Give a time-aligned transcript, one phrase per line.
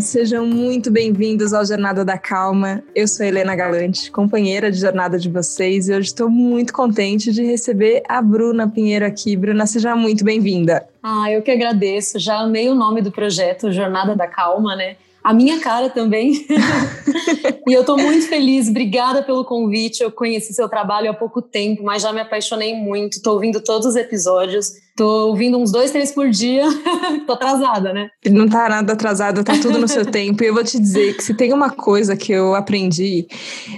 [0.00, 2.82] Sejam muito bem-vindos ao Jornada da Calma.
[2.94, 7.42] Eu sou Helena Galante, companheira de jornada de vocês, e hoje estou muito contente de
[7.44, 9.36] receber a Bruna Pinheiro aqui.
[9.36, 10.88] Bruna, seja muito bem-vinda.
[11.02, 12.18] Ah, eu que agradeço.
[12.18, 14.96] Já amei o nome do projeto, Jornada da Calma, né?
[15.22, 16.32] A minha cara também.
[17.66, 18.68] e eu estou muito feliz.
[18.68, 20.02] Obrigada pelo convite.
[20.02, 23.14] Eu conheci seu trabalho há pouco tempo, mas já me apaixonei muito.
[23.14, 24.72] Estou ouvindo todos os episódios.
[24.94, 26.64] Tô ouvindo uns dois, três por dia.
[27.26, 28.10] Tô atrasada, né?
[28.30, 30.44] Não tá nada atrasada, tá tudo no seu tempo.
[30.44, 33.26] E eu vou te dizer que se tem uma coisa que eu aprendi,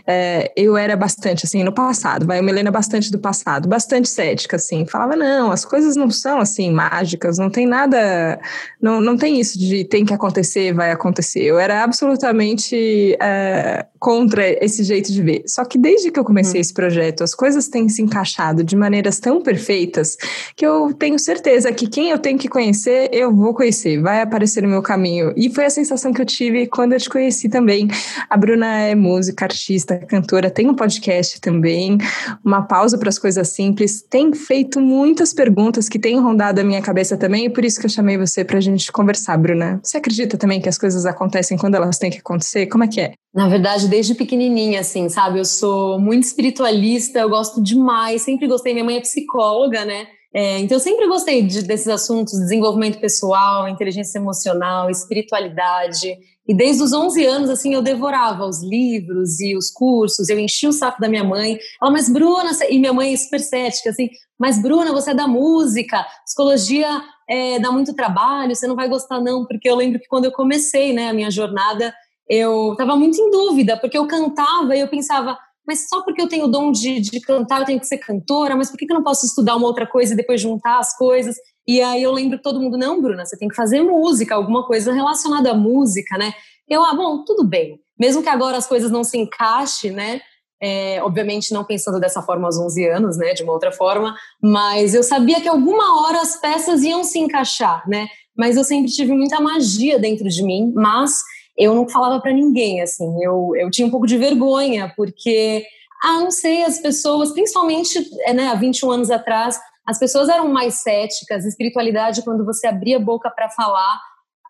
[0.07, 4.09] é, eu era bastante, assim, no passado, vai, eu me lembro bastante do passado, bastante
[4.09, 4.87] cética, assim.
[4.87, 8.41] Falava, não, as coisas não são, assim, mágicas, não tem nada,
[8.81, 11.43] não, não tem isso de tem que acontecer, vai acontecer.
[11.43, 15.43] Eu era absolutamente é, contra esse jeito de ver.
[15.47, 16.61] Só que desde que eu comecei hum.
[16.61, 20.17] esse projeto, as coisas têm se encaixado de maneiras tão perfeitas
[20.57, 24.63] que eu tenho certeza que quem eu tenho que conhecer, eu vou conhecer, vai aparecer
[24.63, 25.35] no meu caminho.
[25.37, 27.89] E foi a sensação que eu tive quando eu te conheci também.
[28.31, 31.99] A Bruna é música, artista, cantora, tem um podcast também,
[32.43, 36.81] uma pausa para as coisas simples, tem feito muitas perguntas que têm rondado a minha
[36.81, 39.81] cabeça também, e por isso que eu chamei você para a gente conversar, Bruna.
[39.83, 42.65] Você acredita também que as coisas acontecem quando elas têm que acontecer?
[42.69, 43.13] Como é que é?
[43.35, 45.39] Na verdade, desde pequenininha, assim, sabe?
[45.39, 48.73] Eu sou muito espiritualista, eu gosto demais, sempre gostei.
[48.73, 50.07] Minha mãe é psicóloga, né?
[50.35, 56.19] É, então, eu sempre gostei de, desses assuntos, desenvolvimento pessoal, inteligência emocional, espiritualidade.
[56.47, 60.69] E desde os 11 anos, assim, eu devorava os livros e os cursos, eu enchia
[60.69, 61.57] o saco da minha mãe.
[61.81, 65.29] Ela, mas Bruna, e minha mãe é super cética, assim, mas Bruna, você é da
[65.29, 66.89] música, psicologia
[67.29, 70.33] é, dá muito trabalho, você não vai gostar não, porque eu lembro que quando eu
[70.33, 71.95] comecei, né, a minha jornada,
[72.29, 76.29] eu estava muito em dúvida, porque eu cantava e eu pensava, mas só porque eu
[76.29, 78.93] tenho o dom de, de cantar, eu tenho que ser cantora, mas por que, que
[78.93, 81.37] eu não posso estudar uma outra coisa e depois juntar as coisas?
[81.67, 84.93] E aí eu lembro todo mundo, não, Bruna, você tem que fazer música, alguma coisa
[84.93, 86.33] relacionada à música, né?
[86.69, 87.79] Eu, ah, bom, tudo bem.
[87.99, 90.21] Mesmo que agora as coisas não se encaixem, né?
[90.63, 93.33] É, obviamente não pensando dessa forma aos 11 anos, né?
[93.33, 97.83] De uma outra forma, mas eu sabia que alguma hora as peças iam se encaixar,
[97.89, 98.07] né?
[98.37, 101.23] Mas eu sempre tive muita magia dentro de mim, mas
[101.57, 105.65] eu não falava para ninguém, assim, eu, eu tinha um pouco de vergonha, porque,
[106.03, 110.49] ah, não sei, as pessoas, principalmente é, né, há 21 anos atrás, as pessoas eram
[110.49, 114.01] mais céticas, espiritualidade, quando você abria a boca para falar,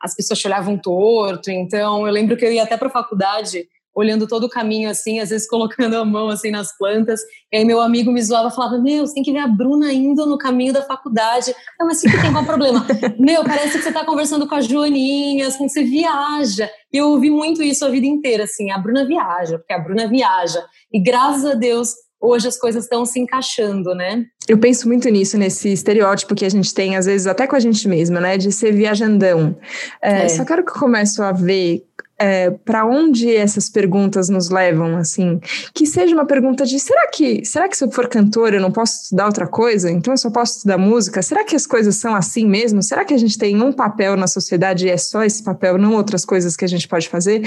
[0.01, 3.67] as pessoas te olhavam torto, então eu lembro que eu ia até para a faculdade
[3.95, 7.21] olhando todo o caminho assim, às vezes colocando a mão assim nas plantas.
[7.53, 10.27] E aí meu amigo me zoava, falava: "Meu, você tem que ver a Bruna indo
[10.27, 11.55] no caminho da faculdade".
[11.81, 12.85] Eu, mas que tem qual problema?
[13.19, 16.69] Meu, parece que você está conversando com as Joaninhas, que você viaja.
[16.93, 20.09] E eu ouvi muito isso a vida inteira assim, a Bruna viaja, porque a Bruna
[20.09, 20.65] viaja.
[20.93, 21.95] E graças a Deus
[22.25, 24.25] hoje as coisas estão se encaixando, né?
[24.49, 27.61] Eu penso muito nisso, nesse estereótipo que a gente tem, às vezes até com a
[27.61, 28.39] gente mesma, né?
[28.39, 29.57] De ser viajandão.
[30.03, 30.29] É, é.
[30.29, 31.85] Só quero que eu comece a ver
[32.25, 35.39] é, para onde essas perguntas nos levam, assim,
[35.75, 38.73] que seja uma pergunta de será que será que se eu for cantora eu não
[38.73, 39.91] posso estudar outra coisa?
[39.91, 41.21] Então eu só posso estudar música?
[41.21, 42.83] Será que as coisas são assim mesmo?
[42.83, 45.93] Será que a gente tem um papel na sociedade e é só esse papel, não
[45.93, 47.43] outras coisas que a gente pode fazer?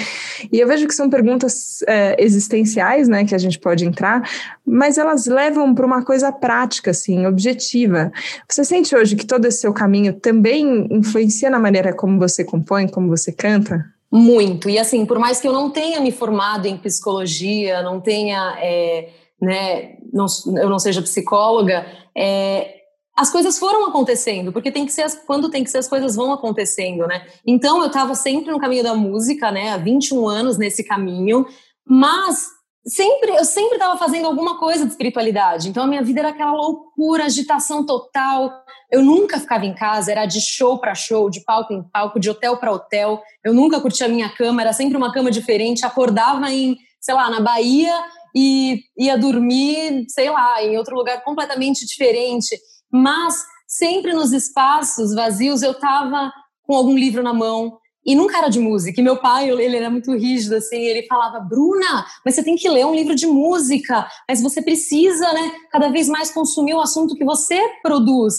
[0.51, 4.29] E eu vejo que são perguntas é, existenciais, né, que a gente pode entrar,
[4.63, 8.11] mas elas levam para uma coisa prática, assim, objetiva.
[8.47, 12.87] Você sente hoje que todo esse seu caminho também influencia na maneira como você compõe,
[12.87, 13.96] como você canta?
[14.11, 14.69] Muito.
[14.69, 19.09] E assim, por mais que eu não tenha me formado em psicologia, não tenha, é,
[19.41, 20.25] né, não,
[20.55, 21.85] eu não seja psicóloga,
[22.15, 22.77] é,
[23.15, 26.15] as coisas foram acontecendo, porque tem que ser as, quando tem que ser as coisas
[26.15, 27.25] vão acontecendo, né?
[27.45, 29.71] Então eu estava sempre no caminho da música, né?
[29.71, 31.45] Há 21 anos nesse caminho,
[31.85, 32.56] mas
[32.87, 35.69] sempre eu sempre estava fazendo alguma coisa de espiritualidade.
[35.69, 38.51] Então a minha vida era aquela loucura, agitação total.
[38.89, 42.29] Eu nunca ficava em casa, era de show para show, de palco em palco, de
[42.29, 43.21] hotel para hotel.
[43.43, 45.85] Eu nunca curtia a minha cama, era sempre uma cama diferente.
[45.85, 47.93] Acordava em, sei lá, na Bahia
[48.35, 52.57] e ia dormir, sei lá, em outro lugar completamente diferente.
[52.91, 56.31] Mas sempre nos espaços vazios eu estava
[56.63, 59.01] com algum livro na mão, e nunca era de música.
[59.01, 62.69] E meu pai, ele era muito rígido, assim, ele falava, Bruna, mas você tem que
[62.69, 67.15] ler um livro de música, mas você precisa, né, cada vez mais consumir o assunto
[67.15, 68.35] que você produz.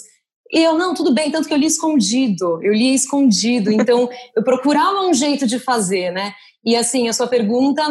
[0.51, 4.43] E eu, não, tudo bem, tanto que eu li escondido, eu li escondido, então eu
[4.43, 6.33] procurava um jeito de fazer, né?
[6.65, 7.83] E assim, a sua pergunta,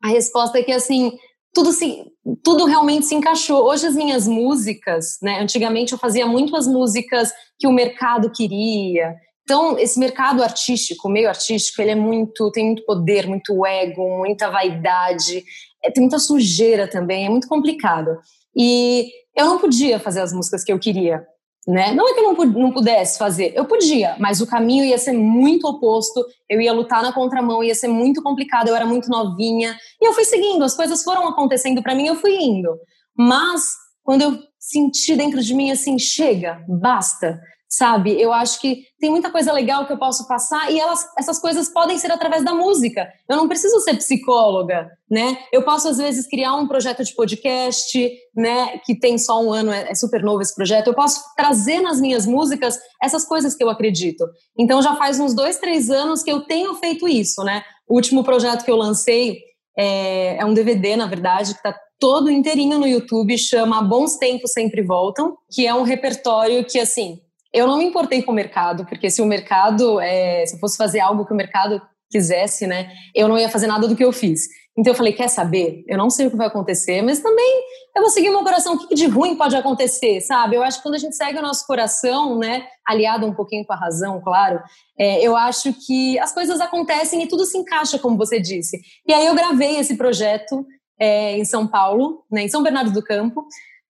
[0.00, 1.12] a resposta é que assim,
[1.52, 2.04] tudo se,
[2.44, 3.64] tudo realmente se encaixou.
[3.64, 5.40] Hoje as minhas músicas, né?
[5.40, 11.10] Antigamente eu fazia muito as músicas que o mercado queria, então, esse mercado artístico, o
[11.10, 15.44] meio artístico, ele é muito, tem muito poder, muito ego, muita vaidade,
[15.82, 18.18] é, tem muita sujeira também, é muito complicado.
[18.54, 21.26] E eu não podia fazer as músicas que eu queria.
[21.66, 21.92] né?
[21.92, 25.12] Não é que eu não, não pudesse fazer, eu podia, mas o caminho ia ser
[25.12, 29.76] muito oposto, eu ia lutar na contramão, ia ser muito complicado, eu era muito novinha,
[30.00, 32.78] e eu fui seguindo, as coisas foram acontecendo para mim, eu fui indo.
[33.16, 33.62] Mas
[34.02, 37.40] quando eu senti dentro de mim assim, chega, basta,
[37.70, 38.20] sabe?
[38.20, 41.68] Eu acho que tem muita coisa legal que eu posso passar e elas, essas coisas
[41.68, 43.08] podem ser através da música.
[43.28, 45.38] Eu não preciso ser psicóloga, né?
[45.52, 48.78] Eu posso às vezes criar um projeto de podcast, né?
[48.84, 50.88] Que tem só um ano, é, é super novo esse projeto.
[50.88, 54.24] Eu posso trazer nas minhas músicas essas coisas que eu acredito.
[54.58, 57.62] Então já faz uns dois, três anos que eu tenho feito isso, né?
[57.88, 59.38] O último projeto que eu lancei
[59.78, 64.52] é, é um DVD, na verdade, que está todo inteirinho no YouTube, chama Bons Tempos
[64.52, 67.20] Sempre Voltam, que é um repertório que, assim,
[67.52, 70.76] eu não me importei com o mercado, porque se o mercado, é, se eu fosse
[70.76, 71.80] fazer algo que o mercado
[72.10, 74.48] quisesse, né, eu não ia fazer nada do que eu fiz.
[74.76, 75.84] Então eu falei, quer saber?
[75.86, 77.62] Eu não sei o que vai acontecer, mas também
[77.94, 78.74] eu vou seguir meu coração.
[78.74, 80.56] O que de ruim pode acontecer, sabe?
[80.56, 83.72] Eu acho que quando a gente segue o nosso coração, né, aliado um pouquinho com
[83.72, 84.60] a razão, claro,
[84.98, 88.80] é, eu acho que as coisas acontecem e tudo se encaixa, como você disse.
[89.06, 90.64] E aí eu gravei esse projeto
[90.98, 93.44] é, em São Paulo, né, em São Bernardo do Campo,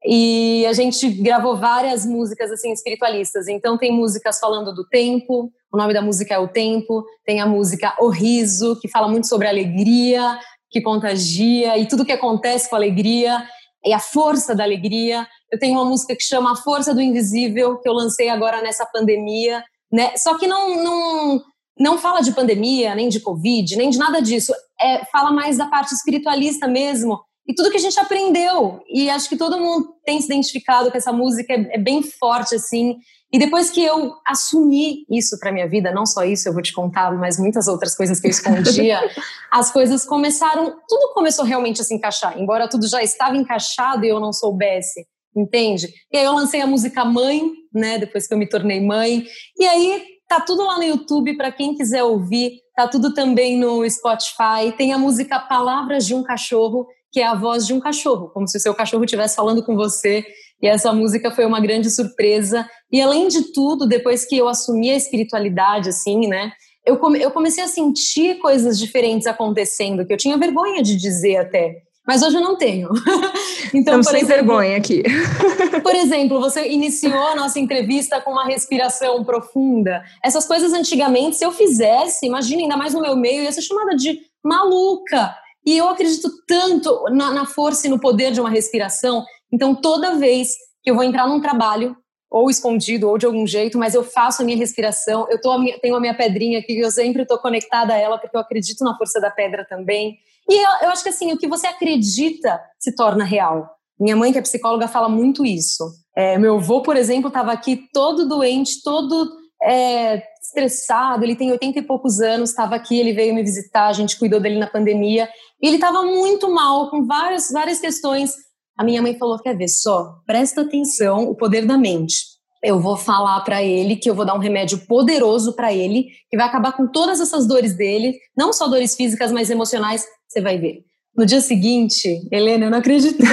[0.07, 3.47] e a gente gravou várias músicas assim espiritualistas.
[3.47, 7.45] Então tem músicas falando do tempo, o nome da música é O Tempo, tem a
[7.45, 12.75] música O Riso, que fala muito sobre alegria, que contagia e tudo que acontece com
[12.75, 13.43] alegria
[13.83, 15.27] e a força da alegria.
[15.51, 18.85] Eu tenho uma música que chama A Força do Invisível, que eu lancei agora nessa
[18.85, 20.15] pandemia, né?
[20.17, 21.41] Só que não não
[21.77, 24.53] não fala de pandemia, nem de covid, nem de nada disso.
[24.79, 28.81] É, fala mais da parte espiritualista mesmo e tudo que a gente aprendeu.
[28.89, 32.55] E acho que todo mundo tem se identificado com essa música, é, é bem forte,
[32.55, 32.97] assim.
[33.31, 36.73] E depois que eu assumi isso para minha vida, não só isso, eu vou te
[36.73, 38.99] contar, mas muitas outras coisas que eu escondia,
[39.51, 44.09] as coisas começaram, tudo começou realmente a se encaixar, embora tudo já estava encaixado e
[44.09, 45.05] eu não soubesse,
[45.35, 45.89] entende?
[46.11, 49.25] E aí eu lancei a música Mãe, né, depois que eu me tornei mãe,
[49.57, 53.87] e aí tá tudo lá no YouTube para quem quiser ouvir, tá tudo também no
[53.89, 58.29] Spotify, tem a música Palavras de um Cachorro, que é a voz de um cachorro,
[58.33, 60.25] como se o seu cachorro estivesse falando com você.
[60.61, 62.69] E essa música foi uma grande surpresa.
[62.91, 66.51] E além de tudo, depois que eu assumi a espiritualidade, assim, né?
[66.85, 71.37] Eu, come, eu comecei a sentir coisas diferentes acontecendo, que eu tinha vergonha de dizer
[71.37, 71.77] até.
[72.05, 72.89] Mas hoje eu não tenho.
[73.73, 75.01] então, Estamos sem exemplo, vergonha aqui.
[75.81, 80.03] por exemplo, você iniciou a nossa entrevista com uma respiração profunda.
[80.21, 83.95] Essas coisas antigamente, se eu fizesse, imagina, ainda mais no meu meio, ia ser chamada
[83.95, 85.33] de maluca.
[85.65, 89.25] E eu acredito tanto na, na força e no poder de uma respiração.
[89.51, 90.49] Então, toda vez
[90.83, 91.95] que eu vou entrar num trabalho,
[92.29, 95.25] ou escondido, ou de algum jeito, mas eu faço a minha respiração.
[95.29, 98.35] Eu a minha, tenho a minha pedrinha aqui, eu sempre estou conectada a ela, porque
[98.35, 100.17] eu acredito na força da pedra também.
[100.49, 103.69] E eu, eu, acho que assim, o que você acredita se torna real.
[103.97, 105.85] Minha mãe, que é psicóloga, fala muito isso.
[106.15, 109.31] É, meu avô, por exemplo, estava aqui todo doente, todo
[109.63, 113.93] é, estressado, ele tem 80 e poucos anos, estava aqui, ele veio me visitar, a
[113.93, 115.29] gente cuidou dele na pandemia,
[115.61, 118.33] e ele estava muito mal, com várias, várias questões.
[118.77, 122.35] A minha mãe falou: quer ver só, presta atenção, o poder da mente.
[122.63, 126.37] Eu vou falar para ele que eu vou dar um remédio poderoso para ele, que
[126.37, 130.05] vai acabar com todas essas dores dele, não só dores físicas, mas emocionais.
[130.27, 130.83] Você vai ver.
[131.15, 133.27] No dia seguinte, Helena, eu não acreditei.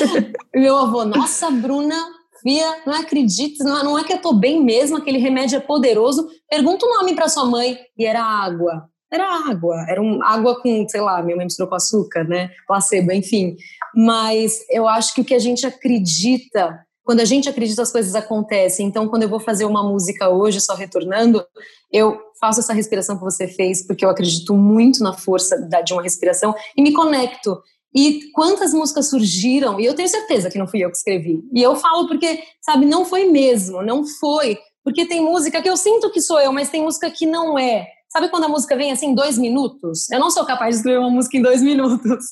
[0.54, 1.96] Meu avô, nossa, Bruna,
[2.86, 6.28] Não acredito, não, é que eu tô bem mesmo, aquele remédio é poderoso.
[6.48, 8.88] Pergunta o nome para sua mãe e era água.
[9.10, 12.50] Era água, era um, água com, sei lá, minha mãe misturou com açúcar, né?
[12.66, 13.56] Placebo, enfim.
[13.94, 18.14] Mas eu acho que o que a gente acredita, quando a gente acredita, as coisas
[18.16, 18.86] acontecem.
[18.86, 21.46] Então, quando eu vou fazer uma música hoje, só retornando,
[21.92, 26.02] eu faço essa respiração que você fez, porque eu acredito muito na força de uma
[26.02, 27.62] respiração e me conecto.
[27.94, 31.42] E quantas músicas surgiram, e eu tenho certeza que não fui eu que escrevi.
[31.52, 34.58] E eu falo porque, sabe, não foi mesmo, não foi.
[34.82, 37.86] Porque tem música que eu sinto que sou eu, mas tem música que não é.
[38.10, 40.10] Sabe quando a música vem assim, dois minutos?
[40.10, 42.26] Eu não sou capaz de escrever uma música em dois minutos.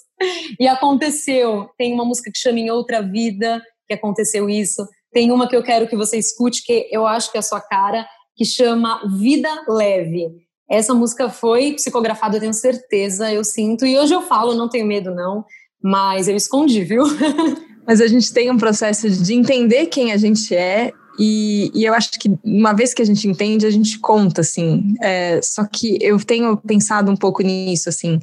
[0.61, 1.69] E aconteceu.
[1.79, 4.87] Tem uma música que chama Em Outra Vida, que aconteceu isso.
[5.13, 7.61] Tem uma que eu quero que você escute, que eu acho que é a sua
[7.61, 10.29] cara, que chama Vida Leve.
[10.73, 13.85] Essa música foi psicografada, eu tenho certeza, eu sinto.
[13.85, 15.45] E hoje eu falo, não tenho medo, não.
[15.83, 17.05] Mas eu escondi, viu?
[17.87, 21.93] Mas a gente tem um processo de entender quem a gente é e, e, eu
[21.93, 24.95] acho que uma vez que a gente entende, a gente conta, assim.
[25.03, 28.19] É, só que eu tenho pensado um pouco nisso, assim,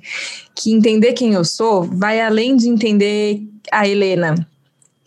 [0.55, 3.41] que entender quem eu sou vai além de entender
[3.71, 4.47] a Helena.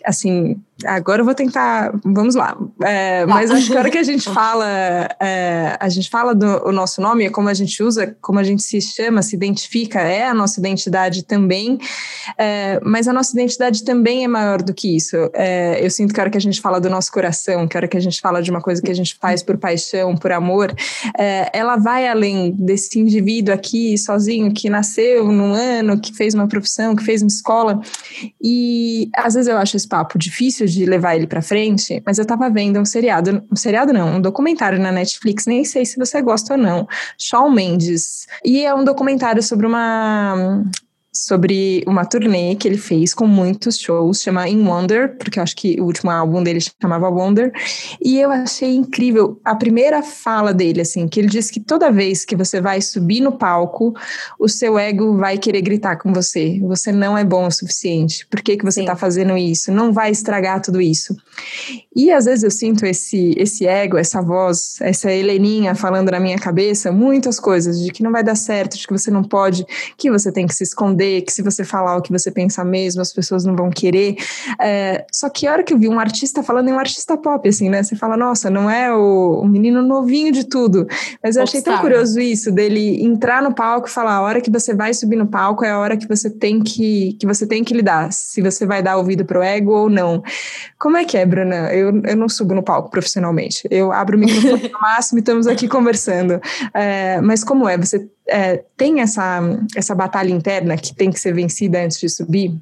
[0.05, 1.93] Assim, agora eu vou tentar.
[2.05, 2.57] Vamos lá.
[2.83, 4.67] É, mas acho que a hora que a gente fala,
[5.21, 8.63] é, a gente fala do o nosso nome, como a gente usa, como a gente
[8.63, 11.79] se chama, se identifica, é a nossa identidade também.
[12.39, 15.17] É, mas a nossa identidade também é maior do que isso.
[15.35, 17.79] É, eu sinto que a hora que a gente fala do nosso coração, que a
[17.79, 20.33] hora que a gente fala de uma coisa que a gente faz por paixão, por
[20.33, 20.75] amor,
[21.19, 26.47] é, ela vai além desse indivíduo aqui sozinho que nasceu num ano, que fez uma
[26.49, 27.81] profissão, que fez uma escola.
[28.43, 32.27] E às vezes eu acho esse papo difícil de levar ele para frente, mas eu
[32.27, 36.21] tava vendo um seriado, um seriado não, um documentário na Netflix, nem sei se você
[36.23, 36.87] gosta ou não,
[37.19, 38.27] Shawn Mendes.
[38.45, 40.65] E é um documentário sobre uma
[41.27, 45.55] sobre uma turnê que ele fez com muitos shows, chama In Wonder, porque eu acho
[45.55, 47.53] que o último álbum dele chamava Wonder,
[48.03, 52.25] e eu achei incrível a primeira fala dele, assim, que ele disse que toda vez
[52.25, 53.95] que você vai subir no palco,
[54.39, 58.41] o seu ego vai querer gritar com você, você não é bom o suficiente, por
[58.41, 59.71] que, que você está fazendo isso?
[59.71, 61.17] Não vai estragar tudo isso.
[61.95, 66.39] E às vezes eu sinto esse, esse ego, essa voz, essa Heleninha falando na minha
[66.39, 69.65] cabeça muitas coisas, de que não vai dar certo, de que você não pode,
[69.97, 73.03] que você tem que se esconder, que se você falar o que você pensa mesmo,
[73.03, 74.17] as pessoas não vão querer.
[74.61, 77.47] É, só que a hora que eu vi um artista falando em um artista pop,
[77.49, 77.83] assim, né?
[77.83, 80.87] Você fala, nossa, não é o, o menino novinho de tudo.
[81.23, 84.51] Mas eu achei tão curioso isso, dele entrar no palco e falar, a hora que
[84.51, 87.63] você vai subir no palco é a hora que você tem que, que você tem
[87.65, 90.23] que lidar, se você vai dar ouvido pro ego ou não.
[90.79, 91.73] Como é que é, Bruna?
[91.73, 93.67] Eu, eu não subo no palco profissionalmente.
[93.71, 96.41] Eu abro o microfone no máximo e estamos aqui conversando.
[96.75, 97.77] É, mas como é?
[97.77, 99.41] Você é, tem essa,
[99.77, 102.53] essa batalha interna que tem que ser vencida antes de subir?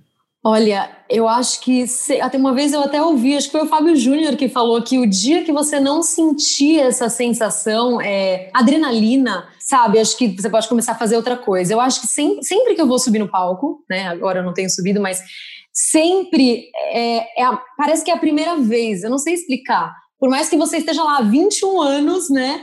[0.42, 1.84] Olha, eu acho que
[2.22, 4.98] até uma vez eu até ouvi, acho que foi o Fábio Júnior que falou que
[4.98, 9.98] o dia que você não sentir essa sensação, é, adrenalina, sabe?
[9.98, 11.74] Acho que você pode começar a fazer outra coisa.
[11.74, 14.08] Eu acho que sempre, sempre que eu vou subir no palco, né?
[14.08, 15.22] Agora eu não tenho subido, mas
[15.74, 19.02] sempre é, é, parece que é a primeira vez.
[19.02, 19.94] Eu não sei explicar.
[20.18, 22.62] Por mais que você esteja lá há 21 anos, né?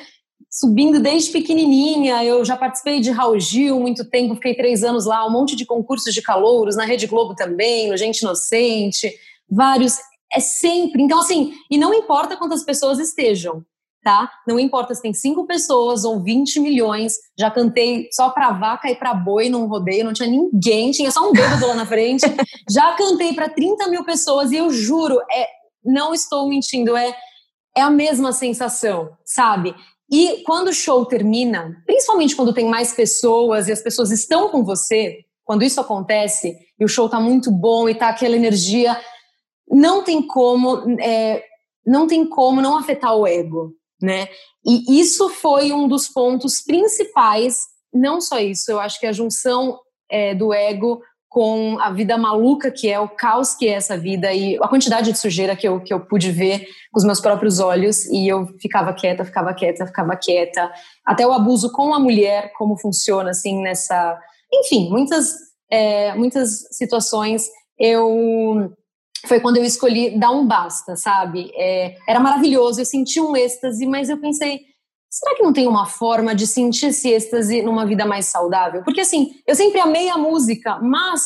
[0.58, 2.24] Subindo desde pequenininha.
[2.24, 5.66] Eu já participei de Raul Gil muito tempo, fiquei três anos lá, um monte de
[5.66, 9.14] concursos de calouros, na Rede Globo também, no Gente Inocente,
[9.50, 10.00] vários.
[10.34, 11.02] É sempre.
[11.02, 13.64] Então, assim, e não importa quantas pessoas estejam,
[14.04, 14.30] tá?
[14.48, 17.14] Não importa se tem cinco pessoas ou 20 milhões.
[17.40, 21.30] Já cantei só pra vaca e pra boi num rodeio, não tinha ninguém, tinha só
[21.30, 22.26] um bêbado lá na frente.
[22.68, 25.48] Já cantei para 30 mil pessoas e eu juro, é,
[25.86, 27.16] não estou mentindo, é,
[27.78, 29.74] é a mesma sensação, sabe?
[30.10, 34.64] E quando o show termina, principalmente quando tem mais pessoas e as pessoas estão com
[34.64, 39.00] você, quando isso acontece e o show tá muito bom e tá aquela energia,
[39.70, 41.44] não tem como, é,
[41.86, 44.28] não tem como não afetar o ego, né?
[44.66, 47.60] E isso foi um dos pontos principais.
[47.94, 49.78] Não só isso, eu acho que a junção
[50.10, 54.34] é, do ego com a vida maluca que é, o caos que é essa vida
[54.34, 57.60] e a quantidade de sujeira que eu, que eu pude ver com os meus próprios
[57.60, 60.72] olhos e eu ficava quieta, ficava quieta, ficava quieta.
[61.06, 64.18] Até o abuso com a mulher, como funciona assim nessa.
[64.54, 65.34] Enfim, muitas,
[65.70, 68.72] é, muitas situações eu.
[69.26, 71.52] Foi quando eu escolhi dar um basta, sabe?
[71.56, 74.62] É, era maravilhoso, eu senti um êxtase, mas eu pensei,
[75.10, 78.84] será que não tem uma forma de sentir esse êxtase numa vida mais saudável?
[78.84, 81.22] Porque assim, eu sempre amei a música, mas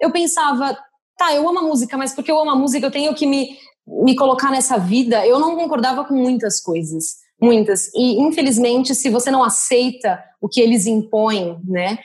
[0.00, 0.76] eu pensava,
[1.16, 3.56] tá, eu amo a música, mas porque eu amo a música eu tenho que me,
[3.86, 5.26] me colocar nessa vida.
[5.26, 7.92] Eu não concordava com muitas coisas, muitas.
[7.94, 11.98] E infelizmente, se você não aceita o que eles impõem, né?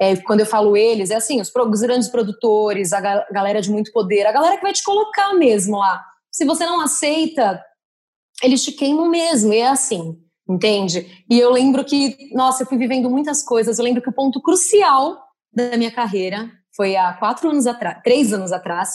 [0.00, 3.68] É, quando eu falo eles, é assim, os, os grandes produtores, a ga galera de
[3.68, 6.04] muito poder, a galera que vai te colocar mesmo lá.
[6.30, 7.60] Se você não aceita,
[8.40, 10.16] eles te queimam mesmo, e é assim
[10.48, 11.24] entende?
[11.28, 13.78] E eu lembro que, nossa, eu fui vivendo muitas coisas.
[13.78, 15.18] Eu lembro que o ponto crucial
[15.52, 18.90] da minha carreira foi há quatro anos atrás, três anos atrás.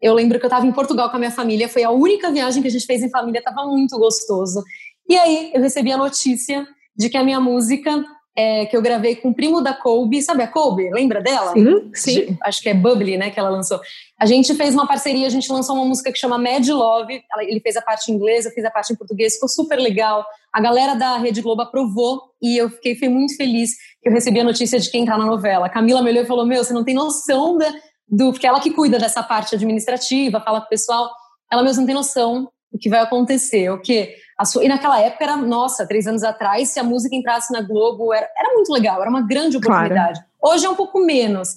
[0.00, 2.62] Eu lembro que eu estava em Portugal com a minha família, foi a única viagem
[2.62, 4.62] que a gente fez em família, estava muito gostoso.
[5.08, 8.04] E aí eu recebi a notícia de que a minha música
[8.36, 10.90] é, que eu gravei com o primo da Colby, sabe a Colby?
[10.90, 11.52] Lembra dela?
[11.54, 12.38] Sim, sim.
[12.44, 13.80] Acho que é Bubbly, né, que ela lançou.
[14.20, 17.60] A gente fez uma parceria, a gente lançou uma música que chama Mad Love, ele
[17.60, 20.24] fez a parte em inglês, eu fiz a parte em português, ficou super legal.
[20.52, 23.70] A galera da Rede Globo aprovou e eu fiquei, muito feliz
[24.02, 25.66] que eu recebi a notícia de quem tá na novela.
[25.66, 27.72] A Camila me olhou e falou, meu, você não tem noção da,
[28.06, 28.32] do...
[28.32, 31.10] Porque ela que cuida dessa parte administrativa, fala com o pessoal.
[31.50, 34.14] Ela mesmo não tem noção do que vai acontecer, o quê?
[34.44, 38.12] Sua, e naquela época era, nossa, três anos atrás, se a música entrasse na Globo,
[38.12, 40.20] era, era muito legal, era uma grande oportunidade.
[40.20, 40.54] Claro.
[40.54, 41.54] Hoje é um pouco menos.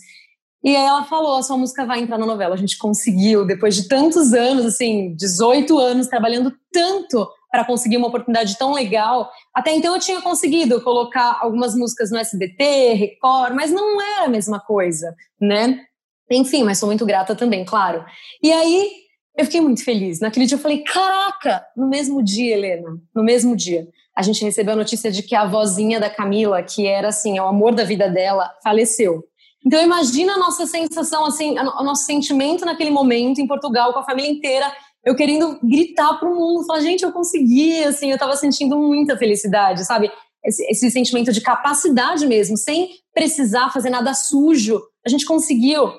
[0.64, 2.54] E aí ela falou, a sua música vai entrar na novela.
[2.54, 8.08] A gente conseguiu, depois de tantos anos, assim, 18 anos, trabalhando tanto para conseguir uma
[8.08, 9.30] oportunidade tão legal.
[9.54, 14.30] Até então eu tinha conseguido colocar algumas músicas no SBT, Record, mas não era a
[14.30, 15.82] mesma coisa, né?
[16.30, 18.06] Enfim, mas sou muito grata também, claro.
[18.44, 18.92] E aí
[19.40, 20.20] eu fiquei muito feliz.
[20.20, 24.74] Naquele dia eu falei, caraca, no mesmo dia, Helena, no mesmo dia, a gente recebeu
[24.74, 28.10] a notícia de que a avózinha da Camila, que era assim, o amor da vida
[28.10, 29.24] dela, faleceu.
[29.66, 34.04] Então imagina a nossa sensação, assim, o nosso sentimento naquele momento em Portugal, com a
[34.04, 34.70] família inteira,
[35.06, 39.16] eu querendo gritar para o mundo, falar, gente, eu consegui, assim, eu estava sentindo muita
[39.16, 40.12] felicidade, sabe?
[40.44, 45.92] Esse, esse, sentimento de capacidade mesmo, sem precisar fazer nada sujo, a gente conseguiu.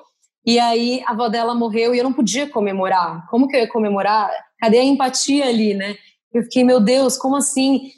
[0.45, 3.27] E aí a avó dela morreu e eu não podia comemorar.
[3.29, 4.31] Como que eu ia comemorar?
[4.59, 5.95] Cadê a empatia ali, né?
[6.33, 7.91] Eu fiquei, meu Deus, como assim?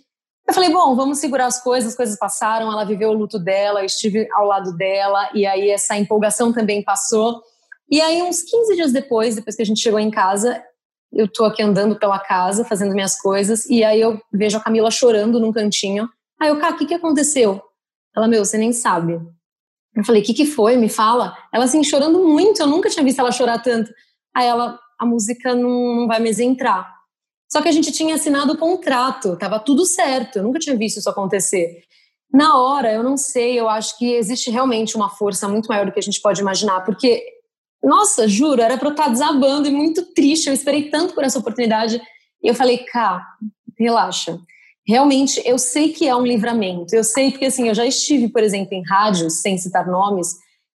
[0.48, 3.80] Eu falei, bom, vamos segurar as coisas, as coisas passaram, ela viveu o luto dela,
[3.80, 7.42] eu estive ao lado dela, e aí essa empolgação também passou.
[7.90, 10.62] E aí, uns 15 dias depois, depois que a gente chegou em casa,
[11.14, 14.92] eu tô aqui andando pela casa, fazendo minhas coisas, e aí eu vejo a Camila
[14.92, 16.10] chorando num cantinho.
[16.42, 17.62] Aí eu, cá, o que, que aconteceu?
[18.16, 19.20] Ela, meu, você nem sabe.
[19.96, 20.76] Eu falei, o que, que foi?
[20.76, 21.38] Me fala.
[21.54, 23.92] Ela, assim, chorando muito, eu nunca tinha visto ela chorar tanto.
[24.36, 26.92] Aí ela, a música não, não vai mais entrar.
[27.52, 30.98] Só que a gente tinha assinado o contrato, tava tudo certo, eu nunca tinha visto
[30.98, 31.84] isso acontecer.
[32.34, 35.92] Na hora, eu não sei, eu acho que existe realmente uma força muito maior do
[35.92, 37.24] que a gente pode imaginar, porque,
[37.84, 41.38] nossa, juro, era para eu estar desabando e muito triste, eu esperei tanto por essa
[41.38, 42.02] oportunidade.
[42.42, 43.24] E eu falei, cá,
[43.78, 44.40] relaxa.
[44.86, 46.94] Realmente, eu sei que é um livramento.
[46.94, 50.28] Eu sei porque, assim, eu já estive, por exemplo, em rádios, sem citar nomes,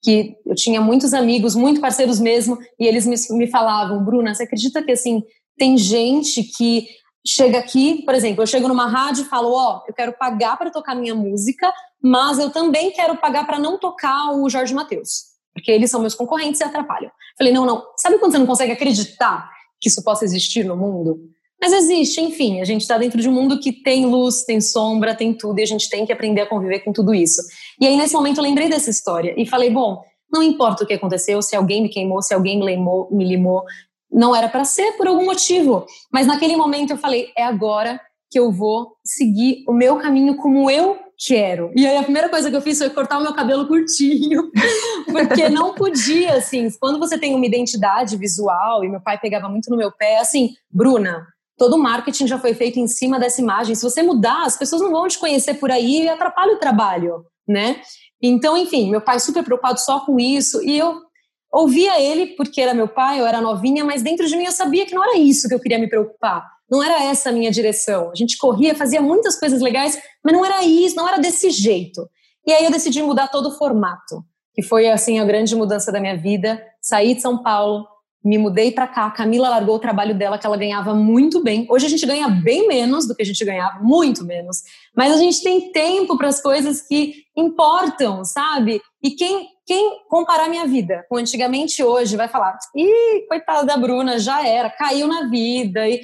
[0.04, 4.44] que eu tinha muitos amigos, muito parceiros mesmo, e eles me, me falavam, Bruna, você
[4.44, 5.24] acredita que, assim,
[5.58, 6.88] tem gente que
[7.26, 10.58] chega aqui, por exemplo, eu chego numa rádio e falo, ó, oh, eu quero pagar
[10.58, 15.24] para tocar minha música, mas eu também quero pagar para não tocar o Jorge Mateus,
[15.52, 17.10] porque eles são meus concorrentes e atrapalham.
[17.36, 17.84] Falei, não, não.
[17.98, 19.50] Sabe quando você não consegue acreditar
[19.82, 21.20] que isso possa existir no mundo?
[21.62, 25.16] Mas existe, enfim, a gente está dentro de um mundo que tem luz, tem sombra,
[25.16, 27.42] tem tudo, e a gente tem que aprender a conviver com tudo isso.
[27.80, 30.94] E aí, nesse momento, eu lembrei dessa história e falei, bom, não importa o que
[30.94, 33.64] aconteceu, se alguém me queimou, se alguém me limou, me limou
[34.12, 35.86] não era para ser por algum motivo.
[36.12, 38.00] Mas naquele momento eu falei, é agora
[38.32, 41.72] que eu vou seguir o meu caminho como eu quero.
[41.76, 44.52] E aí a primeira coisa que eu fiz foi cortar o meu cabelo curtinho,
[45.12, 49.70] porque não podia, assim, quando você tem uma identidade visual, e meu pai pegava muito
[49.70, 51.26] no meu pé, assim, Bruna,
[51.58, 54.82] todo o marketing já foi feito em cima dessa imagem, se você mudar, as pessoas
[54.82, 57.82] não vão te conhecer por aí e atrapalha o trabalho, né?
[58.22, 61.02] Então, enfim, meu pai super preocupado só com isso, e eu
[61.52, 64.86] ouvia ele porque era meu pai, eu era novinha, mas dentro de mim eu sabia
[64.86, 66.46] que não era isso que eu queria me preocupar.
[66.70, 68.10] Não era essa a minha direção.
[68.12, 72.10] A gente corria, fazia muitas coisas legais, mas não era isso, não era desse jeito.
[72.46, 76.00] E aí eu decidi mudar todo o formato, que foi assim a grande mudança da
[76.00, 76.62] minha vida.
[76.82, 77.86] Saí de São Paulo,
[78.26, 79.06] me mudei para cá.
[79.06, 81.68] A Camila largou o trabalho dela, que ela ganhava muito bem.
[81.70, 84.64] Hoje a gente ganha bem menos do que a gente ganhava, muito menos.
[84.98, 88.82] Mas a gente tem tempo para as coisas que importam, sabe?
[89.04, 94.18] E quem quem comparar minha vida com antigamente hoje vai falar: ih, coitada da Bruna,
[94.18, 95.88] já era, caiu na vida.
[95.88, 96.02] E...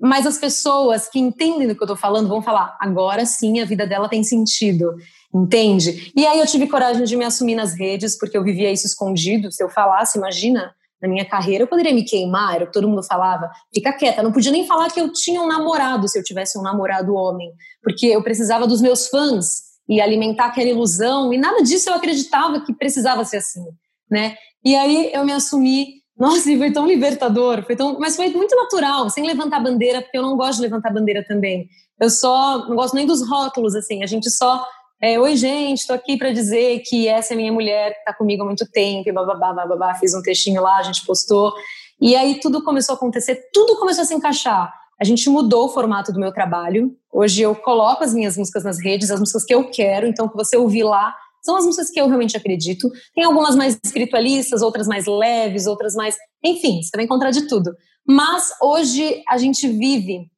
[0.00, 3.64] Mas as pessoas que entendem do que eu tô falando vão falar: agora sim a
[3.64, 4.92] vida dela tem sentido,
[5.32, 6.12] entende?
[6.16, 9.52] E aí eu tive coragem de me assumir nas redes, porque eu vivia isso escondido.
[9.52, 12.88] Se eu falasse, imagina, na minha carreira, eu poderia me queimar, era o que todo
[12.88, 16.24] mundo falava, fica quieta, não podia nem falar que eu tinha um namorado se eu
[16.24, 21.36] tivesse um namorado homem, porque eu precisava dos meus fãs e alimentar aquela ilusão, e
[21.36, 23.64] nada disso eu acreditava que precisava ser assim,
[24.10, 24.34] né?
[24.64, 25.88] E aí eu me assumi,
[26.18, 30.16] nossa, e foi tão libertador, foi tão, mas foi muito natural, sem levantar bandeira, porque
[30.16, 31.68] eu não gosto de levantar bandeira também.
[32.00, 34.64] Eu só não gosto nem dos rótulos, assim, a gente só
[35.04, 38.42] é, Oi, gente, estou aqui para dizer que essa é minha mulher, que está comigo
[38.42, 41.52] há muito tempo, e bababá, bababá, fiz um textinho lá, a gente postou.
[42.00, 44.72] E aí tudo começou a acontecer, tudo começou a se encaixar.
[44.98, 46.90] A gente mudou o formato do meu trabalho.
[47.12, 50.36] Hoje eu coloco as minhas músicas nas redes, as músicas que eu quero, então que
[50.36, 52.90] você ouvir lá são as músicas que eu realmente acredito.
[53.14, 56.16] Tem algumas mais espiritualistas, outras mais leves, outras mais.
[56.42, 57.74] Enfim, você vai encontrar de tudo.
[58.08, 60.30] Mas hoje a gente vive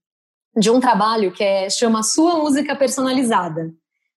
[0.58, 3.72] de um trabalho que é, chama Sua Música Personalizada.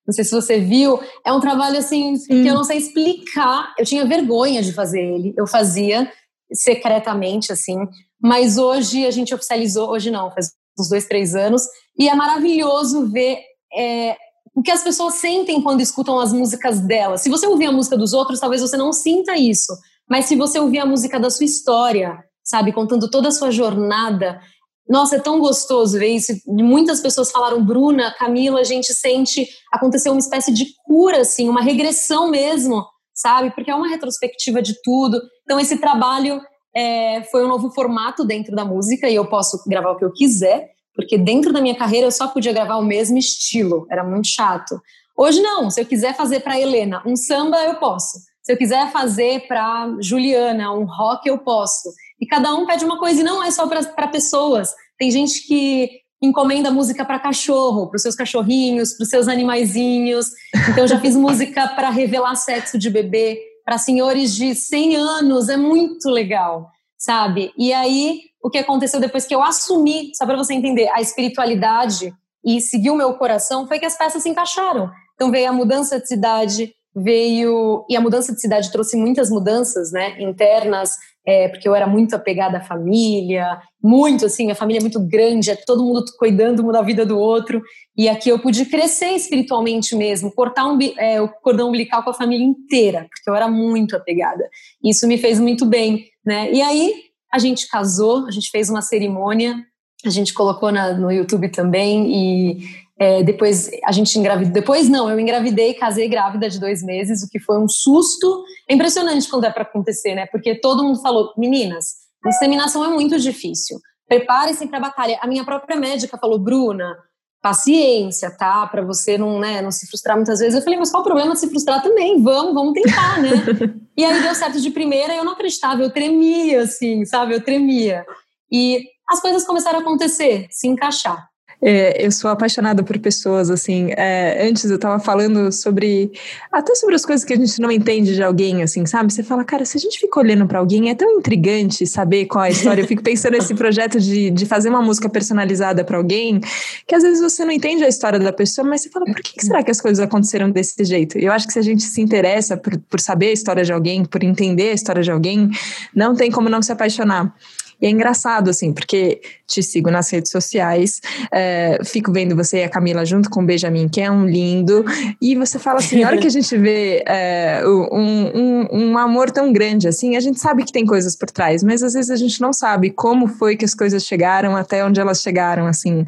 [0.05, 2.41] Não sei se você viu, é um trabalho assim Sim.
[2.41, 3.73] que eu não sei explicar.
[3.77, 6.11] Eu tinha vergonha de fazer ele, eu fazia
[6.51, 7.77] secretamente assim,
[8.21, 11.63] mas hoje a gente oficializou, hoje não, faz uns dois, três anos,
[11.97, 13.39] e é maravilhoso ver
[13.75, 14.15] é,
[14.55, 17.21] o que as pessoas sentem quando escutam as músicas delas.
[17.21, 19.73] Se você ouvir a música dos outros, talvez você não sinta isso,
[20.09, 24.41] mas se você ouvir a música da sua história, sabe, contando toda a sua jornada,
[24.89, 26.33] nossa, é tão gostoso ver isso.
[26.47, 31.61] Muitas pessoas falaram, Bruna, Camila, a gente sente aconteceu uma espécie de cura, assim, uma
[31.61, 33.51] regressão mesmo, sabe?
[33.51, 35.21] Porque é uma retrospectiva de tudo.
[35.43, 36.41] Então, esse trabalho
[36.75, 40.11] é, foi um novo formato dentro da música e eu posso gravar o que eu
[40.11, 44.27] quiser, porque dentro da minha carreira eu só podia gravar o mesmo estilo, era muito
[44.27, 44.81] chato.
[45.15, 48.17] Hoje não, se eu quiser fazer para Helena um samba, eu posso.
[48.41, 51.89] Se eu quiser fazer para Juliana um rock, eu posso.
[52.19, 54.73] E cada um pede uma coisa, e não é só para pessoas.
[54.97, 60.27] Tem gente que encomenda música para cachorro, para os seus cachorrinhos, para os seus animaizinhos.
[60.69, 65.55] Então, já fiz música para revelar sexo de bebê, para senhores de 100 anos, é
[65.55, 67.53] muito legal, sabe?
[67.57, 72.13] E aí, o que aconteceu depois que eu assumi, só para você entender, a espiritualidade
[72.43, 74.91] e seguir o meu coração, foi que as peças se encaixaram.
[75.13, 77.85] Então, veio a mudança de cidade, veio.
[77.89, 80.19] E a mudança de cidade trouxe muitas mudanças, né?
[80.21, 80.97] Internas,
[81.29, 85.51] é, porque eu era muito apegada à família, muito assim, a família é muito grande,
[85.51, 87.61] é todo mundo cuidando um da vida do outro.
[87.95, 92.15] E aqui eu pude crescer espiritualmente mesmo, cortar um, é, o cordão umbilical com a
[92.15, 94.43] família inteira, porque eu era muito apegada.
[94.83, 96.51] Isso me fez muito bem, né?
[96.51, 96.95] E aí
[97.31, 99.55] a gente casou, a gente fez uma cerimônia,
[100.03, 102.57] a gente colocou na, no YouTube também e
[102.99, 104.51] é, depois a gente engravidou.
[104.51, 108.43] Depois não, eu engravidei, casei grávida de dois meses, o que foi um susto.
[108.69, 110.25] É impressionante quando é para acontecer, né?
[110.25, 111.95] Porque todo mundo falou, meninas,
[112.27, 113.79] inseminação é muito difícil.
[114.05, 115.17] Preparem-se para a batalha.
[115.21, 116.97] A minha própria médica falou, Bruna,
[117.41, 118.67] paciência, tá?
[118.67, 120.55] Para você não, né, não se frustrar muitas vezes.
[120.55, 122.21] Eu falei, mas qual o problema de se frustrar também?
[122.21, 123.29] Vamos, vamos tentar, né?
[123.95, 127.33] e aí deu certo de primeira, eu não acreditava, eu tremia, assim, sabe?
[127.33, 128.05] Eu tremia.
[128.51, 131.28] E as coisas começaram a acontecer, se encaixar.
[131.61, 133.91] É, eu sou apaixonada por pessoas, assim.
[133.91, 136.11] É, antes eu estava falando sobre.
[136.51, 139.11] Até sobre as coisas que a gente não entende de alguém, assim, sabe?
[139.11, 142.45] Você fala, cara, se a gente fica olhando para alguém, é tão intrigante saber qual
[142.45, 142.81] é a história.
[142.81, 146.39] Eu fico pensando nesse projeto de, de fazer uma música personalizada para alguém,
[146.87, 149.33] que às vezes você não entende a história da pessoa, mas você fala, por que,
[149.33, 151.17] que será que as coisas aconteceram desse jeito?
[151.17, 154.05] Eu acho que se a gente se interessa por, por saber a história de alguém,
[154.05, 155.49] por entender a história de alguém,
[155.93, 157.33] não tem como não se apaixonar.
[157.81, 162.63] E é engraçado, assim, porque te sigo nas redes sociais, é, fico vendo você e
[162.63, 164.85] a Camila junto com o Benjamin, que é um lindo,
[165.19, 169.31] e você fala assim, a hora que a gente vê é, um, um, um, amor
[169.31, 172.15] tão grande, assim, a gente sabe que tem coisas por trás, mas às vezes a
[172.15, 176.05] gente não sabe como foi que as coisas chegaram até onde elas chegaram, assim.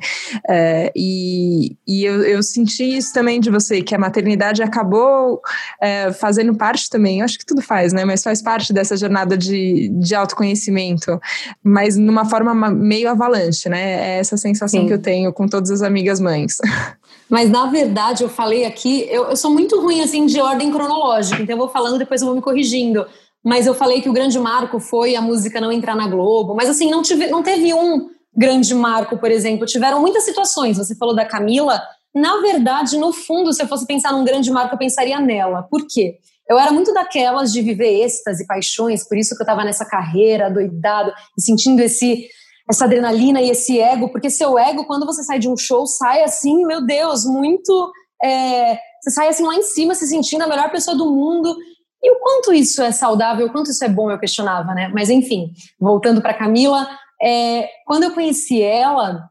[0.48, 5.42] É, e e eu, eu senti isso também de você, que a maternidade acabou
[5.82, 9.38] é, fazendo parte também, eu acho que tudo faz, né, mas faz parte dessa jornada
[9.38, 11.20] de, de autoconhecimento
[11.64, 14.16] mas numa forma meio avalanche, né?
[14.16, 14.88] É essa sensação Sim.
[14.88, 16.58] que eu tenho com todas as amigas mães.
[17.30, 21.42] Mas na verdade, eu falei aqui, eu, eu sou muito ruim assim de ordem cronológica,
[21.42, 23.06] então eu vou falando, depois eu vou me corrigindo.
[23.42, 26.70] Mas eu falei que o grande marco foi a música não entrar na Globo, mas
[26.70, 29.66] assim, não, tive, não teve um grande marco, por exemplo.
[29.66, 30.78] Tiveram muitas situações.
[30.78, 31.82] Você falou da Camila.
[32.14, 35.64] Na verdade, no fundo, se eu fosse pensar num grande marco, eu pensaria nela.
[35.64, 36.18] Por quê?
[36.52, 40.52] Eu era muito daquelas de viver êxtase, paixões, por isso que eu estava nessa carreira,
[40.52, 42.28] doidado, e sentindo esse
[42.70, 46.24] essa adrenalina e esse ego, porque seu ego, quando você sai de um show, sai
[46.24, 47.92] assim, meu Deus, muito.
[48.22, 51.56] É, você sai assim lá em cima, se sentindo a melhor pessoa do mundo.
[52.04, 54.90] E o quanto isso é saudável, o quanto isso é bom, eu questionava, né?
[54.94, 56.88] Mas enfim, voltando para Camila,
[57.22, 59.30] é, quando eu conheci ela,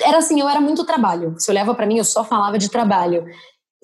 [0.00, 1.34] era assim, eu era muito trabalho.
[1.38, 3.24] Se olhava para mim, eu só falava de trabalho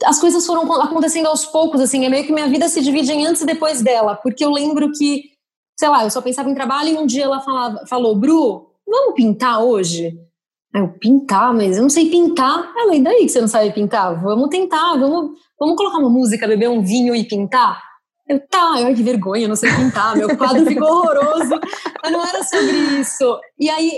[0.04, 3.26] as coisas foram acontecendo aos poucos, assim, é meio que minha vida se divide em
[3.26, 5.24] antes e depois dela, porque eu lembro que,
[5.78, 9.14] sei lá, eu só pensava em trabalho e um dia ela falava, falou, Bru, vamos
[9.14, 10.18] pintar hoje?
[10.74, 12.72] Aí eu, pintar, mas eu não sei pintar.
[12.76, 14.22] Ela, e daí que você não sabe pintar?
[14.22, 17.82] Vamos tentar, vamos, vamos colocar uma música, beber um vinho e pintar?
[18.28, 21.58] Eu, tá, ai que vergonha, eu não sei pintar, meu quadro ficou horroroso,
[22.00, 23.40] mas não era sobre isso.
[23.58, 23.90] E aí,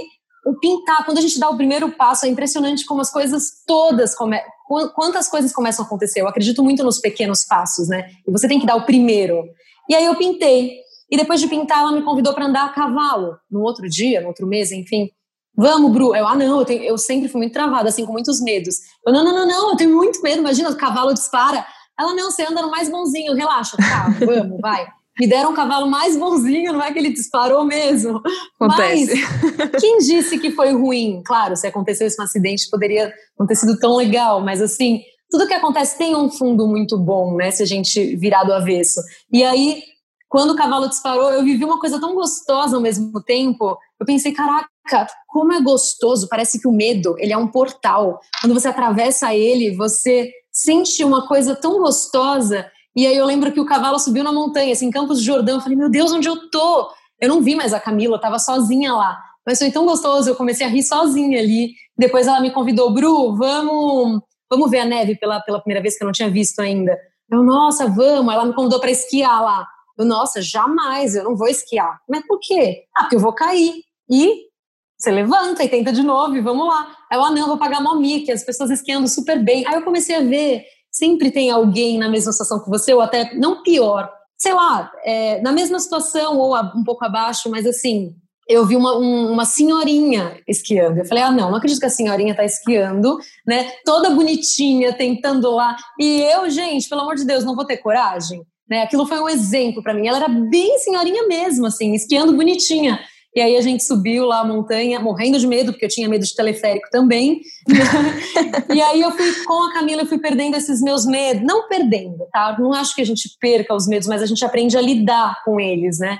[0.46, 4.14] o pintar, quando a gente dá o primeiro passo, é impressionante como as coisas todas
[4.14, 4.50] começam
[4.94, 6.20] quantas coisas começam a acontecer.
[6.20, 8.10] Eu acredito muito nos pequenos passos, né?
[8.26, 9.44] E você tem que dar o primeiro.
[9.88, 10.80] E aí eu pintei.
[11.10, 13.36] E depois de pintar, ela me convidou para andar a cavalo.
[13.50, 15.10] No outro dia, no outro mês, enfim.
[15.54, 16.16] Vamos, Bru.
[16.16, 18.76] Eu, ah, não, eu, tenho, eu sempre fui muito travada, assim, com muitos medos.
[19.06, 20.38] Eu, não, não, não, não, eu tenho muito medo.
[20.38, 21.66] Imagina, o cavalo dispara.
[21.98, 23.76] Ela, não, você anda no mais bonzinho, relaxa.
[23.76, 24.86] Tá, vamos, vai.
[25.20, 28.20] Me deram um cavalo mais bonzinho, não é que ele disparou mesmo.
[28.58, 29.14] Acontece.
[29.58, 31.22] Mas quem disse que foi ruim?
[31.24, 35.54] Claro, se aconteceu esse acidente, poderia não ter sido tão legal, mas assim, tudo que
[35.54, 37.50] acontece tem um fundo muito bom, né?
[37.50, 39.00] Se a gente virar do avesso.
[39.30, 39.82] E aí,
[40.28, 43.76] quando o cavalo disparou, eu vivi uma coisa tão gostosa ao mesmo tempo.
[44.00, 46.26] Eu pensei, caraca, como é gostoso.
[46.28, 48.18] Parece que o medo, ele é um portal.
[48.40, 53.60] Quando você atravessa ele, você sente uma coisa tão gostosa e aí eu lembro que
[53.60, 55.56] o cavalo subiu na montanha, assim, em Campos de Jordão.
[55.56, 56.90] Eu falei, meu Deus, onde eu tô?
[57.20, 59.18] Eu não vi mais a Camila, eu tava sozinha lá.
[59.46, 61.72] Mas foi tão gostoso, eu comecei a rir sozinha ali.
[61.96, 66.04] Depois ela me convidou, Bru, vamos, vamos ver a neve pela, pela primeira vez que
[66.04, 66.96] eu não tinha visto ainda.
[67.30, 68.32] Eu, nossa, vamos.
[68.32, 69.66] Ela me convidou para esquiar lá.
[69.98, 71.98] Eu, nossa, jamais, eu não vou esquiar.
[72.08, 72.84] Mas por quê?
[72.94, 73.72] Ah, porque eu vou cair.
[74.08, 74.52] E
[74.98, 76.94] você levanta e tenta de novo e vamos lá.
[77.10, 79.66] Aí eu, ah, não, vou pagar mal mic, as pessoas esquiando super bem.
[79.66, 83.34] Aí eu comecei a ver sempre tem alguém na mesma situação que você, ou até
[83.34, 88.14] não pior, sei lá, é, na mesma situação ou um pouco abaixo, mas assim,
[88.48, 90.98] eu vi uma, um, uma senhorinha esquiando.
[90.98, 93.72] Eu falei, ah, não, não acredito que a senhorinha está esquiando, né?
[93.84, 95.76] Toda bonitinha, tentando lá.
[95.98, 98.42] E eu, gente, pelo amor de Deus, não vou ter coragem.
[98.68, 98.82] Né?
[98.82, 100.06] Aquilo foi um exemplo para mim.
[100.08, 103.00] Ela era bem senhorinha mesmo, assim, esquiando bonitinha.
[103.34, 106.24] E aí a gente subiu lá a montanha, morrendo de medo, porque eu tinha medo
[106.24, 107.40] de teleférico também.
[108.74, 111.42] e aí eu fui com a Camila, eu fui perdendo esses meus medos.
[111.42, 112.56] Não perdendo, tá?
[112.58, 115.58] Não acho que a gente perca os medos, mas a gente aprende a lidar com
[115.58, 116.18] eles, né?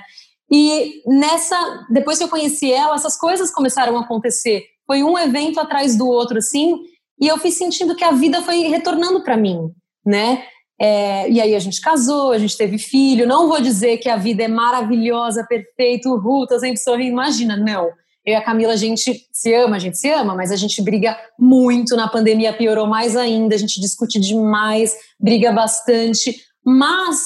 [0.51, 4.63] E nessa, depois que eu conheci ela, essas coisas começaram a acontecer.
[4.87, 6.75] Foi um evento atrás do outro, assim,
[7.19, 9.69] e eu fui sentindo que a vida foi retornando para mim,
[10.05, 10.43] né?
[10.79, 13.27] É, e aí a gente casou, a gente teve filho.
[13.27, 17.11] Não vou dizer que a vida é maravilhosa, perfeita, uhul, tô sempre sorrindo.
[17.11, 17.85] Imagina, não.
[18.25, 20.81] Eu e a Camila, a gente se ama, a gente se ama, mas a gente
[20.81, 21.95] briga muito.
[21.95, 26.35] Na pandemia piorou mais ainda, a gente discute demais, briga bastante.
[26.65, 27.19] Mas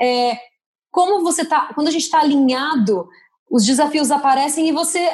[0.00, 0.38] é,
[0.90, 3.06] como você tá, quando a gente está alinhado,
[3.50, 5.10] os desafios aparecem e você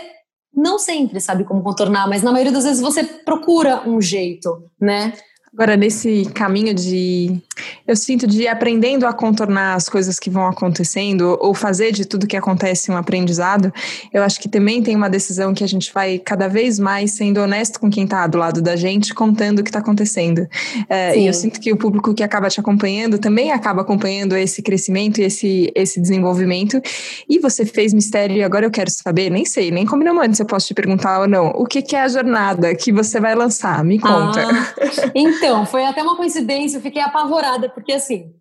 [0.54, 5.14] não sempre sabe como contornar, mas na maioria das vezes você procura um jeito, né?
[5.52, 7.40] Agora, nesse caminho de.
[7.90, 12.04] Eu sinto de ir aprendendo a contornar as coisas que vão acontecendo, ou fazer de
[12.04, 13.72] tudo que acontece um aprendizado,
[14.14, 17.40] eu acho que também tem uma decisão que a gente vai cada vez mais sendo
[17.40, 20.46] honesto com quem está do lado da gente, contando o que está acontecendo.
[20.88, 24.62] É, e eu sinto que o público que acaba te acompanhando também acaba acompanhando esse
[24.62, 26.80] crescimento e esse, esse desenvolvimento.
[27.28, 30.44] E você fez mistério, e agora eu quero saber, nem sei, nem combinamos antes se
[30.44, 33.34] eu posso te perguntar ou não, o que, que é a jornada que você vai
[33.34, 33.82] lançar?
[33.82, 34.46] Me conta.
[34.46, 38.32] Ah, então, foi até uma coincidência, eu fiquei apavorada, porque assim,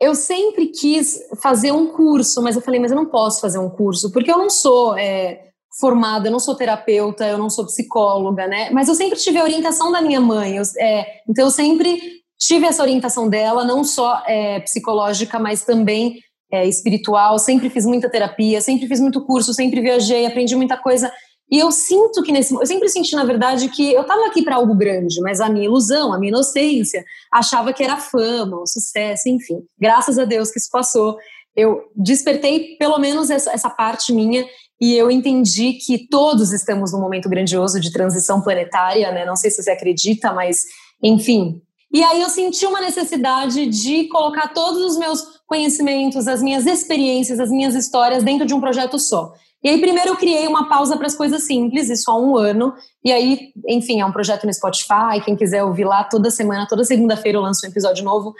[0.00, 3.70] eu sempre quis fazer um curso, mas eu falei, mas eu não posso fazer um
[3.70, 5.48] curso, porque eu não sou é,
[5.80, 8.70] formada, eu não sou terapeuta, eu não sou psicóloga, né?
[8.70, 12.00] Mas eu sempre tive a orientação da minha mãe, eu, é, então eu sempre
[12.38, 16.20] tive essa orientação dela, não só é, psicológica, mas também
[16.52, 17.38] é, espiritual.
[17.38, 21.12] Sempre fiz muita terapia, sempre fiz muito curso, sempre viajei, aprendi muita coisa.
[21.50, 22.54] E eu sinto que nesse.
[22.54, 25.64] Eu sempre senti, na verdade, que eu estava aqui para algo grande, mas a minha
[25.64, 29.62] ilusão, a minha inocência, achava que era fama, o sucesso, enfim.
[29.80, 31.16] Graças a Deus que isso passou.
[31.56, 34.46] Eu despertei pelo menos essa, essa parte minha
[34.80, 39.24] e eu entendi que todos estamos num momento grandioso de transição planetária, né?
[39.24, 40.64] Não sei se você acredita, mas
[41.02, 41.60] enfim.
[41.92, 47.40] E aí eu senti uma necessidade de colocar todos os meus conhecimentos, as minhas experiências,
[47.40, 49.32] as minhas histórias dentro de um projeto só.
[49.62, 52.74] E aí, primeiro, eu criei uma pausa para as coisas simples, isso há um ano.
[53.04, 55.20] E aí, enfim, é um projeto no Spotify.
[55.24, 58.34] Quem quiser ouvir lá, toda semana, toda segunda-feira eu lanço um episódio novo.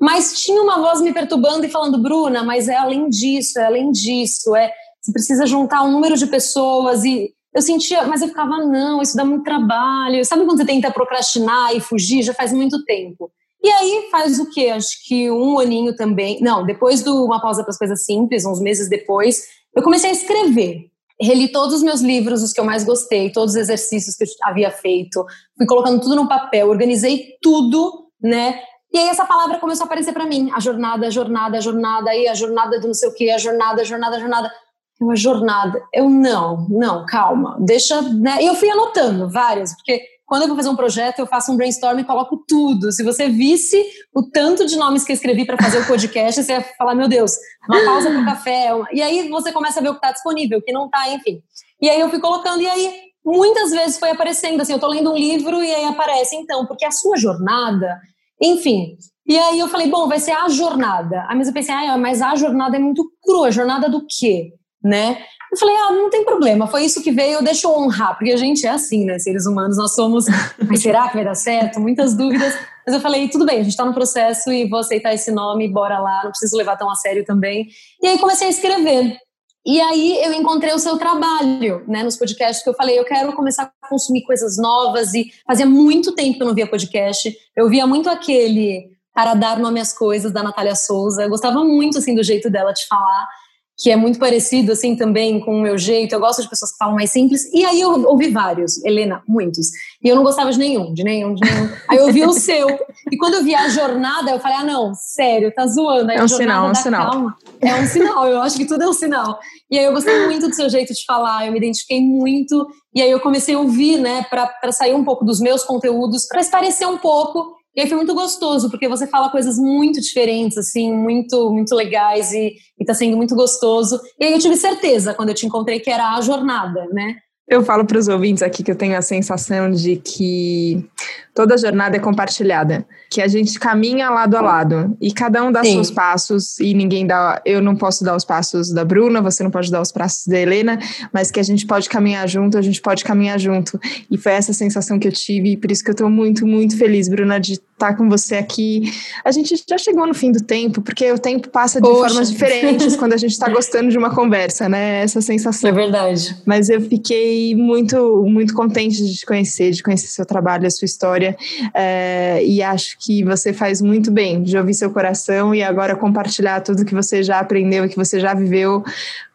[0.00, 3.92] Mas tinha uma voz me perturbando e falando, Bruna, mas é além disso, é além
[3.92, 8.56] disso, é você precisa juntar um número de pessoas e eu sentia, mas eu ficava,
[8.58, 10.24] não, isso dá muito trabalho.
[10.24, 12.22] Sabe quando você tenta procrastinar e fugir?
[12.22, 13.30] Já faz muito tempo.
[13.62, 14.70] E aí faz o quê?
[14.74, 16.40] Acho que um aninho também.
[16.40, 19.44] Não, depois de uma pausa para as coisas simples, uns meses depois,
[19.76, 20.90] eu comecei a escrever.
[21.20, 24.28] Reli todos os meus livros, os que eu mais gostei, todos os exercícios que eu
[24.42, 25.24] havia feito,
[25.56, 28.60] fui colocando tudo no papel, organizei tudo, né?
[28.92, 32.10] E aí essa palavra começou a aparecer para mim, a jornada, a jornada, a jornada,
[32.10, 34.52] aí a jornada do não sei o que, a jornada, a jornada, a jornada.
[35.00, 35.82] Uma jornada.
[35.92, 38.38] Eu não, não, calma, deixa, né?
[38.40, 41.56] E eu fui anotando várias, porque quando eu vou fazer um projeto, eu faço um
[41.56, 42.90] brainstorm e coloco tudo.
[42.92, 43.82] Se você visse
[44.14, 47.08] o tanto de nomes que eu escrevi para fazer o podcast, você ia falar, meu
[47.08, 47.32] Deus,
[47.68, 48.70] uma pausa para café.
[48.92, 51.42] E aí você começa a ver o que está disponível, o que não está, enfim.
[51.80, 55.12] E aí eu fui colocando, e aí muitas vezes foi aparecendo, assim, eu estou lendo
[55.12, 57.98] um livro e aí aparece, então, porque a sua jornada,
[58.40, 58.96] enfim.
[59.26, 61.24] E aí eu falei, bom, vai ser a jornada.
[61.28, 64.52] Aí mas eu pensei, ah, mas a jornada é muito crua, a jornada do quê?
[64.82, 65.24] Né?
[65.54, 68.36] Eu falei, ah, não tem problema, foi isso que veio, deixa eu honrar, porque a
[68.36, 70.24] gente é assim, né, seres humanos, nós somos,
[70.68, 71.78] mas será que vai dar certo?
[71.78, 72.52] Muitas dúvidas,
[72.84, 75.68] mas eu falei, tudo bem, a gente está no processo e vou aceitar esse nome,
[75.68, 77.68] bora lá, não preciso levar tão a sério também.
[78.02, 79.16] E aí comecei a escrever.
[79.64, 83.32] E aí eu encontrei o seu trabalho, né, nos podcasts que eu falei, eu quero
[83.32, 87.32] começar a consumir coisas novas e fazia muito tempo que eu não via podcast.
[87.56, 91.22] Eu via muito aquele para dar nome às coisas da Natália Souza.
[91.22, 93.28] Eu gostava muito assim do jeito dela de falar
[93.76, 96.14] que é muito parecido assim também com o meu jeito.
[96.14, 97.52] Eu gosto de pessoas que falam mais simples.
[97.52, 99.68] E aí eu ouvi vários, Helena, muitos.
[100.02, 101.68] E eu não gostava de nenhum, de nenhum, de nenhum.
[101.88, 102.68] Aí eu ouvi o seu.
[103.10, 106.10] E quando eu vi a jornada, eu falei: "Ah, não, sério, tá zoando".
[106.10, 107.10] Aí é um sinal, é um sinal.
[107.10, 107.36] Calma.
[107.60, 109.38] É um sinal, eu acho que tudo é um sinal.
[109.70, 112.66] E aí eu gostei muito do seu jeito de falar, eu me identifiquei muito.
[112.94, 116.44] E aí eu comecei a ouvir, né, para sair um pouco dos meus conteúdos, para
[116.44, 120.92] parecer um pouco e aí foi muito gostoso, porque você fala coisas muito diferentes, assim,
[120.92, 124.00] muito, muito legais e, e tá sendo muito gostoso.
[124.18, 127.16] E aí eu tive certeza, quando eu te encontrei, que era a jornada, né?
[127.48, 130.88] Eu falo para os ouvintes aqui que eu tenho a sensação de que
[131.34, 135.64] toda jornada é compartilhada, que a gente caminha lado a lado e cada um dá
[135.64, 135.74] Sim.
[135.74, 139.50] seus passos e ninguém dá, eu não posso dar os passos da Bruna, você não
[139.50, 140.78] pode dar os passos da Helena,
[141.12, 143.78] mas que a gente pode caminhar junto, a gente pode caminhar junto.
[144.10, 146.78] E foi essa sensação que eu tive, e por isso que eu tô muito, muito
[146.78, 148.82] feliz, Bruna, de estar com você aqui.
[149.24, 152.08] A gente já chegou no fim do tempo, porque o tempo passa de Poxa.
[152.08, 155.02] formas diferentes quando a gente está gostando de uma conversa, né?
[155.02, 155.68] Essa sensação.
[155.68, 156.36] É verdade.
[156.46, 160.86] Mas eu fiquei muito, muito contente de te conhecer, de conhecer seu trabalho, a sua
[160.86, 161.23] história.
[161.72, 166.60] É, e acho que você faz muito bem de ouvir seu coração e agora compartilhar
[166.60, 168.82] tudo que você já aprendeu, que você já viveu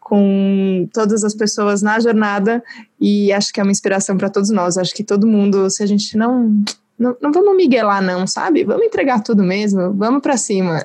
[0.00, 2.62] com todas as pessoas na jornada
[3.00, 4.76] e acho que é uma inspiração para todos nós.
[4.76, 6.62] Acho que todo mundo, se a gente não
[7.00, 8.62] não, não vamos miguelar não, sabe?
[8.62, 10.82] Vamos entregar tudo mesmo, vamos para cima.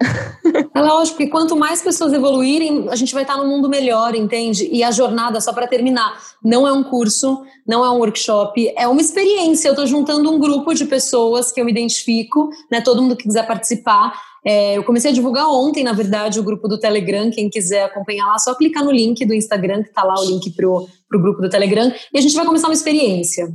[0.73, 4.69] É lógico, que quanto mais pessoas evoluírem, a gente vai estar num mundo melhor, entende?
[4.71, 8.87] E a jornada, só para terminar, não é um curso, não é um workshop, é
[8.87, 9.67] uma experiência.
[9.67, 12.79] Eu estou juntando um grupo de pessoas que eu me identifico, né?
[12.79, 14.13] Todo mundo que quiser participar.
[14.45, 17.29] É, eu comecei a divulgar ontem, na verdade, o grupo do Telegram.
[17.29, 20.51] Quem quiser acompanhar lá, só clicar no link do Instagram, que está lá o link
[20.55, 23.49] pro, pro grupo do Telegram, e a gente vai começar uma experiência.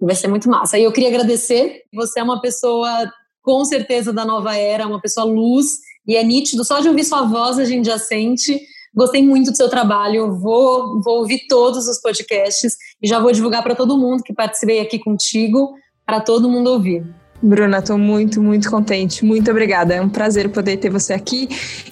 [0.00, 0.78] Vai ser muito massa.
[0.78, 1.82] E eu queria agradecer.
[1.92, 3.10] Você é uma pessoa,
[3.42, 6.64] com certeza, da nova era, uma pessoa luz, e é nítido.
[6.64, 8.60] Só de ouvir sua voz a gente já sente.
[8.94, 10.34] Gostei muito do seu trabalho.
[10.38, 14.80] Vou, vou ouvir todos os podcasts e já vou divulgar para todo mundo que participei
[14.80, 15.74] aqui contigo,
[16.06, 17.04] para todo mundo ouvir.
[17.40, 19.24] Bruna, estou muito, muito contente.
[19.24, 19.94] Muito obrigada.
[19.94, 21.48] É um prazer poder ter você aqui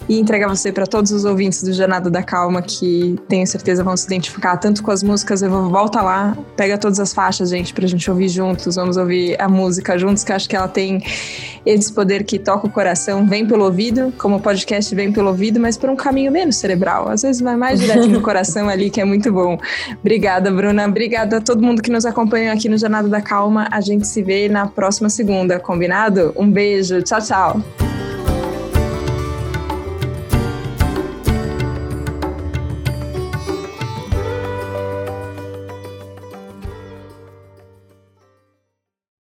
[0.09, 3.97] e entregar você para todos os ouvintes do Jornada da Calma, que tenho certeza vão
[3.97, 5.43] se identificar tanto com as músicas.
[5.43, 8.75] Eu vou volta lá, pega todas as faixas, gente, para a gente ouvir juntos.
[8.75, 11.01] Vamos ouvir a música juntos, que acho que ela tem
[11.65, 15.59] esse poder que toca o coração, vem pelo ouvido, como o podcast vem pelo ouvido,
[15.59, 17.09] mas por um caminho menos cerebral.
[17.09, 19.59] Às vezes vai mais direto no coração ali, que é muito bom.
[20.01, 20.87] Obrigada, Bruna.
[20.87, 23.69] Obrigada a todo mundo que nos acompanha aqui no Jornada da Calma.
[23.71, 26.33] A gente se vê na próxima segunda segunda, combinado?
[26.35, 27.96] Um beijo, tchau, tchau.